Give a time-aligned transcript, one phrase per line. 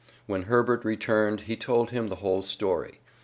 [0.25, 3.01] When Herbert returned he told him the whole story.